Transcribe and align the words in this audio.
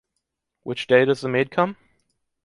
Which 0.63 0.87
day 0.87 1.05
does 1.05 1.21
the 1.21 1.29
maid 1.29 1.51
come? 1.51 1.77